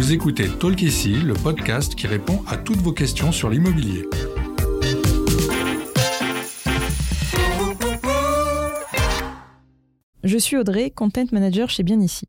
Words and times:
Vous 0.00 0.14
écoutez 0.14 0.48
Talk 0.48 0.80
le 0.80 1.34
podcast 1.34 1.94
qui 1.94 2.06
répond 2.06 2.40
à 2.46 2.56
toutes 2.56 2.78
vos 2.78 2.92
questions 2.92 3.32
sur 3.32 3.50
l'immobilier. 3.50 4.08
Je 10.24 10.38
suis 10.38 10.56
Audrey, 10.56 10.88
Content 10.88 11.26
Manager 11.32 11.68
chez 11.68 11.82
Bien 11.82 12.00
Ici. 12.00 12.24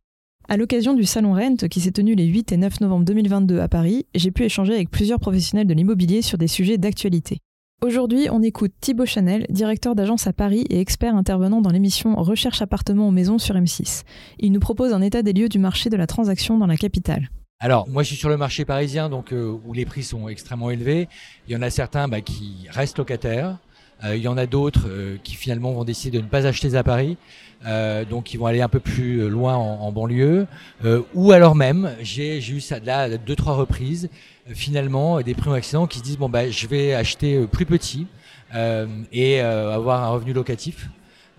À 0.50 0.58
l'occasion 0.58 0.94
du 0.94 1.06
Salon 1.06 1.34
Rent 1.34 1.70
qui 1.70 1.80
s'est 1.80 1.94
tenu 1.94 2.14
les 2.14 2.26
8 2.26 2.52
et 2.52 2.58
9 2.58 2.82
novembre 2.82 3.06
2022 3.06 3.62
à 3.62 3.70
Paris, 3.70 4.06
j'ai 4.16 4.32
pu 4.32 4.44
échanger 4.44 4.74
avec 4.74 4.92
plusieurs 4.92 5.22
professionnels 5.22 5.68
de 5.68 5.74
l'immobilier 5.74 6.22
sur 6.22 6.38
des 6.38 6.50
sujets 6.50 6.78
d'actualité. 6.78 7.38
Aujourd'hui, 7.82 8.28
on 8.30 8.44
écoute 8.44 8.74
Thibaut 8.82 9.06
Chanel, 9.06 9.46
directeur 9.50 9.96
d'agence 9.96 10.28
à 10.28 10.34
Paris 10.34 10.66
et 10.70 10.82
expert 10.82 11.16
intervenant 11.16 11.62
dans 11.62 11.72
l'émission 11.72 12.16
Recherche 12.18 12.62
appartement 12.62 13.08
ou 13.08 13.12
maison 13.12 13.38
sur 13.38 13.56
M6. 13.56 14.04
Il 14.40 14.52
nous 14.52 14.60
propose 14.60 14.92
un 14.92 15.02
état 15.02 15.24
des 15.24 15.32
lieux 15.32 15.48
du 15.48 15.58
marché 15.58 15.90
de 15.90 15.96
la 15.96 16.06
transaction 16.06 16.58
dans 16.58 16.68
la 16.68 16.76
capitale. 16.76 17.30
Alors, 17.64 17.88
moi, 17.88 18.02
je 18.02 18.08
suis 18.08 18.16
sur 18.16 18.30
le 18.30 18.38
marché 18.38 18.66
parisien, 18.66 19.08
donc 19.08 19.32
euh, 19.32 19.56
où 19.68 19.74
les 19.74 19.86
prix 19.86 20.02
sont 20.02 20.28
extrêmement 20.28 20.72
élevés. 20.72 21.08
Il 21.48 21.54
y 21.54 21.56
en 21.56 21.62
a 21.62 21.70
certains 21.70 22.08
bah, 22.08 22.20
qui 22.20 22.66
restent 22.72 22.98
locataires. 22.98 23.58
Euh, 24.04 24.16
il 24.16 24.24
y 24.24 24.28
en 24.28 24.36
a 24.36 24.48
d'autres 24.48 24.88
euh, 24.88 25.18
qui 25.24 25.36
finalement 25.36 25.72
vont 25.72 25.84
décider 25.84 26.18
de 26.18 26.24
ne 26.24 26.28
pas 26.28 26.48
acheter 26.48 26.74
à 26.74 26.84
Paris, 26.84 27.18
donc 28.10 28.34
ils 28.34 28.38
vont 28.38 28.48
aller 28.48 28.62
un 28.62 28.68
peu 28.68 28.80
plus 28.80 29.30
loin 29.30 29.56
en, 29.56 29.92
banlieue. 29.92 30.48
ou 31.14 31.32
alors 31.32 31.54
même, 31.54 31.96
j'ai 32.02 32.40
eu 32.40 32.60
ça 32.60 32.80
là 32.80 33.08
deux 33.20 33.36
trois 33.36 33.54
reprises 33.54 34.10
finalement 34.48 35.22
des 35.22 35.36
primo 35.36 35.54
accidents 35.54 35.86
qui 35.86 36.00
se 36.00 36.04
disent 36.04 36.18
bon 36.18 36.28
bah 36.28 36.50
je 36.50 36.66
vais 36.66 36.96
acheter 36.96 37.46
plus 37.46 37.68
petit 37.68 38.08
et 39.12 39.42
avoir 39.42 40.04
un 40.04 40.10
revenu 40.10 40.34
locatif. 40.34 40.90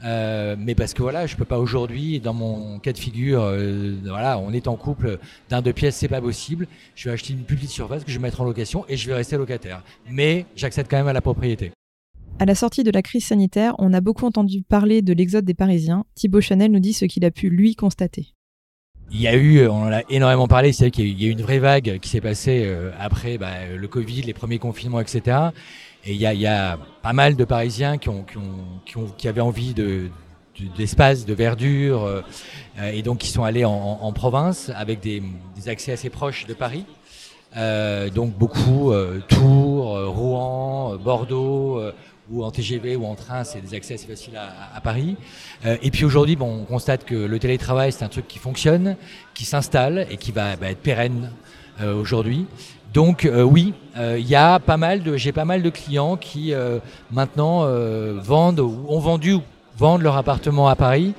Euh, 0.04 0.56
mais 0.58 0.74
parce 0.74 0.94
que 0.94 1.02
voilà, 1.02 1.26
je 1.26 1.36
peux 1.36 1.44
pas 1.44 1.58
aujourd'hui, 1.58 2.20
dans 2.20 2.34
mon 2.34 2.78
cas 2.78 2.92
de 2.92 2.98
figure, 2.98 3.42
euh, 3.42 3.94
voilà, 4.04 4.38
on 4.38 4.52
est 4.52 4.66
en 4.68 4.76
couple 4.76 5.18
d'un 5.48 5.62
deux 5.62 5.72
pièces, 5.72 5.96
c'est 5.96 6.08
pas 6.08 6.20
possible. 6.20 6.66
Je 6.94 7.08
vais 7.08 7.14
acheter 7.14 7.32
une 7.32 7.44
plus 7.44 7.56
petite 7.56 7.70
surface 7.70 8.04
que 8.04 8.10
je 8.10 8.18
vais 8.18 8.22
mettre 8.22 8.40
en 8.40 8.44
location 8.44 8.84
et 8.88 8.96
je 8.96 9.06
vais 9.06 9.14
rester 9.14 9.36
locataire. 9.36 9.82
Mais 10.10 10.46
j'accède 10.56 10.86
quand 10.88 10.96
même 10.96 11.08
à 11.08 11.12
la 11.12 11.20
propriété. 11.20 11.72
À 12.38 12.44
la 12.44 12.54
sortie 12.54 12.82
de 12.82 12.90
la 12.90 13.02
crise 13.02 13.26
sanitaire, 13.26 13.74
on 13.78 13.92
a 13.92 14.00
beaucoup 14.00 14.26
entendu 14.26 14.62
parler 14.62 15.02
de 15.02 15.12
l'exode 15.12 15.44
des 15.44 15.54
Parisiens. 15.54 16.04
Thibaut 16.14 16.40
Chanel 16.40 16.72
nous 16.72 16.80
dit 16.80 16.92
ce 16.92 17.04
qu'il 17.04 17.24
a 17.24 17.30
pu 17.30 17.50
lui 17.50 17.76
constater. 17.76 18.34
Il 19.14 19.20
y 19.20 19.28
a 19.28 19.36
eu, 19.36 19.66
on 19.68 19.82
en 19.82 19.92
a 19.92 20.00
énormément 20.08 20.48
parlé, 20.48 20.72
c'est 20.72 20.90
qu'il 20.90 21.20
y 21.20 21.26
a 21.26 21.28
eu 21.28 21.32
une 21.32 21.42
vraie 21.42 21.58
vague 21.58 21.98
qui 22.00 22.08
s'est 22.08 22.22
passée 22.22 22.64
euh, 22.64 22.90
après 22.98 23.36
bah, 23.36 23.66
le 23.76 23.86
Covid, 23.86 24.22
les 24.22 24.32
premiers 24.32 24.58
confinements, 24.58 25.00
etc. 25.00 25.36
Et 26.04 26.14
il 26.14 26.20
y 26.20 26.46
a, 26.46 26.78
pas 27.02 27.12
mal 27.12 27.36
de 27.36 27.44
Parisiens 27.44 27.96
qui, 27.98 29.28
avaient 29.28 29.40
envie 29.40 29.74
de 29.74 30.10
d'espace, 30.76 31.24
de, 31.24 31.32
verdure, 31.32 32.04
euh, 32.04 32.22
et 32.92 33.02
donc 33.02 33.18
qui 33.18 33.28
sont 33.28 33.42
allés 33.42 33.64
en, 33.64 34.12
province 34.12 34.70
avec 34.76 35.00
des, 35.00 35.22
accès 35.66 35.92
assez 35.92 36.10
proches 36.10 36.46
de 36.46 36.54
Paris. 36.54 36.84
Euh, 37.56 38.10
donc 38.10 38.36
beaucoup 38.36 38.92
euh, 38.92 39.20
Tours, 39.28 39.98
Rouen, 40.08 40.96
Bordeaux, 40.96 41.80
ou 42.30 42.44
en 42.44 42.50
TGV 42.50 42.96
ou 42.96 43.06
en 43.06 43.14
train, 43.14 43.44
c'est 43.44 43.60
des 43.60 43.74
accès 43.74 43.94
assez 43.94 44.06
faciles 44.06 44.36
à, 44.36 44.80
Paris. 44.80 45.16
et 45.64 45.90
puis 45.90 46.04
aujourd'hui, 46.04 46.36
bon, 46.36 46.62
on 46.62 46.64
constate 46.64 47.04
que 47.04 47.14
le 47.14 47.38
télétravail, 47.38 47.92
c'est 47.92 48.04
un 48.04 48.08
truc 48.08 48.28
qui 48.28 48.38
fonctionne, 48.38 48.96
qui 49.34 49.44
s'installe 49.44 50.06
et 50.10 50.16
qui 50.16 50.32
va 50.32 50.52
être 50.52 50.82
pérenne 50.82 51.30
aujourd'hui. 51.80 52.46
Donc 52.92 53.24
euh, 53.24 53.42
oui, 53.42 53.74
euh, 53.96 54.20
j'ai 55.16 55.32
pas 55.32 55.44
mal 55.44 55.62
de 55.62 55.70
clients 55.70 56.16
qui 56.16 56.52
euh, 56.52 56.78
maintenant 57.10 57.66
vendent 58.20 58.60
ou 58.60 58.84
ont 58.88 59.00
vendu 59.00 59.34
ou 59.34 59.42
vendent 59.78 60.02
leur 60.02 60.16
appartement 60.16 60.68
à 60.68 60.76
Paris 60.76 61.14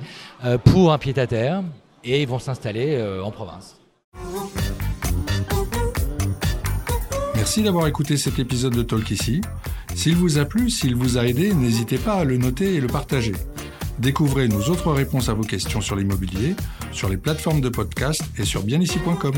pour 0.64 0.92
un 0.92 0.98
pied-à-terre 0.98 1.62
et 2.04 2.22
ils 2.22 2.28
vont 2.28 2.38
s'installer 2.38 3.02
en 3.22 3.30
province. 3.30 3.76
Merci 7.34 7.62
d'avoir 7.62 7.86
écouté 7.86 8.16
cet 8.16 8.38
épisode 8.38 8.74
de 8.74 8.82
Talk 8.82 9.10
ici. 9.10 9.40
S'il 9.94 10.16
vous 10.16 10.38
a 10.38 10.44
plu, 10.44 10.70
s'il 10.70 10.96
vous 10.96 11.18
a 11.18 11.26
aidé, 11.26 11.52
n'hésitez 11.52 11.98
pas 11.98 12.14
à 12.14 12.24
le 12.24 12.36
noter 12.36 12.74
et 12.74 12.80
le 12.80 12.88
partager. 12.88 13.32
Découvrez 13.98 14.48
nos 14.48 14.62
autres 14.70 14.92
réponses 14.92 15.28
à 15.28 15.34
vos 15.34 15.44
questions 15.44 15.80
sur 15.80 15.96
l'immobilier, 15.96 16.54
sur 16.92 17.08
les 17.08 17.16
plateformes 17.16 17.60
de 17.60 17.68
podcast 17.68 18.22
et 18.38 18.44
sur 18.44 18.62
bienici.com. 18.62 19.34